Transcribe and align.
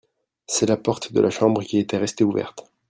c'est 0.47 0.65
la 0.65 0.77
porte 0.77 1.13
de 1.13 1.21
la 1.21 1.29
chambre 1.29 1.61
qui 1.61 1.77
était 1.77 1.97
resté 1.99 2.23
ouverte. 2.23 2.65